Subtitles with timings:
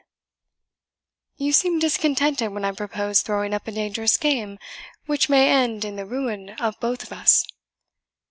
[1.35, 4.57] "Yet you seem discontented when I propose throwing up a dangerous game,
[5.05, 7.45] which may end in the ruin of both of us."